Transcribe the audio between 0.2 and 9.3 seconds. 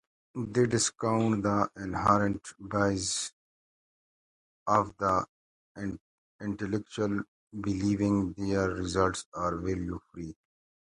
They discount the inherent bias of the intellectual, believing their results